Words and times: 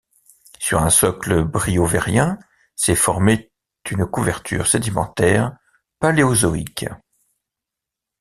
Sur 0.57 0.81
un 0.81 0.89
socle 0.89 1.43
briovérien 1.43 2.39
s'est 2.75 2.95
formée 2.95 3.51
une 3.91 4.07
couverture 4.07 4.65
sédimentaire 4.65 5.55
paléozoïque. 5.99 6.87